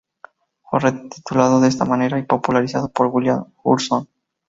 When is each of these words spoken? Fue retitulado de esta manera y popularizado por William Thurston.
Fue 0.63 0.79
retitulado 0.79 1.61
de 1.61 1.67
esta 1.67 1.85
manera 1.85 2.17
y 2.17 2.23
popularizado 2.23 2.89
por 2.89 3.05
William 3.13 3.45
Thurston. 3.63 4.09